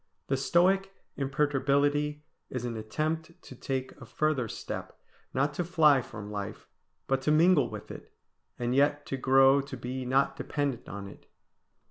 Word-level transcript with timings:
The 0.29 0.35
Stoic 0.35 0.95
imperturbability 1.15 2.23
is 2.49 2.65
an 2.65 2.75
attempt 2.75 3.39
to 3.43 3.53
take 3.55 3.91
a 4.01 4.05
further 4.07 4.47
step; 4.47 4.97
not 5.31 5.53
to 5.53 5.63
fly 5.63 6.01
from 6.01 6.31
life, 6.31 6.67
but 7.05 7.21
to 7.21 7.31
mingle 7.31 7.69
with 7.69 7.91
it, 7.91 8.11
and 8.57 8.73
yet 8.73 9.05
to 9.05 9.17
grow 9.17 9.61
to 9.61 9.77
be 9.77 10.03
not 10.07 10.35
dependent 10.35 10.89
on 10.89 11.07
it. 11.07 11.27